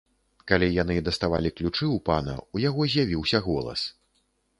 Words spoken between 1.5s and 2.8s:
ключы ў пана, у